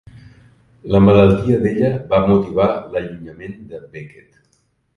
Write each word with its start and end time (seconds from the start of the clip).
La 0.93 1.01
malaltia 1.07 1.59
d'ella 1.65 1.91
va 2.13 2.21
motivar 2.31 2.67
l'allunyament 2.95 3.55
de 3.75 3.83
Beckett. 3.95 4.37